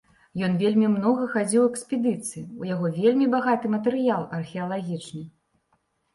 Ён 0.45 0.53
вельмі 0.61 0.87
многа 0.93 1.27
хадзіў 1.33 1.61
у 1.63 1.67
экспедыцыі, 1.71 2.43
у 2.65 2.71
яго 2.71 2.91
вельмі 2.97 3.29
багаты 3.35 3.65
матэрыял 3.75 4.27
археалагічны. 4.41 5.23